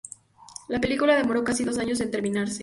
La 0.67 0.81
película 0.81 1.13
demoró 1.15 1.43
casi 1.43 1.63
dos 1.63 1.77
años 1.77 1.99
en 2.01 2.09
terminarse. 2.09 2.59